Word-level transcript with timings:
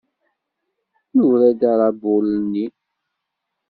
Nura-d 1.15 1.61
aṛabul-nni. 1.71 2.65